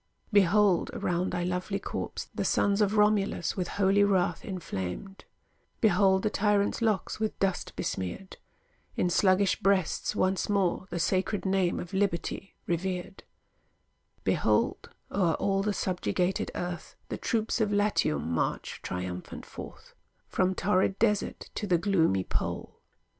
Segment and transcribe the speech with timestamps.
[0.33, 5.25] Behold, around thy lovely corpse, the sons Of Romulus with holy wrath inflamed;
[5.79, 8.37] Behold the tyrants locks with dust besmeared;
[8.95, 13.21] In sluggish breasts once more The sacred name of Liberty revered;
[14.23, 19.93] Behold o'er all the subjugated earth, The troops of Latium march triumphant forth,
[20.27, 22.79] From torrid desert to the gloomy pole.